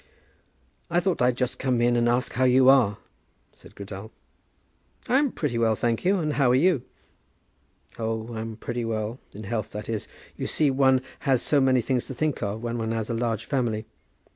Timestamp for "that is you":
9.73-10.47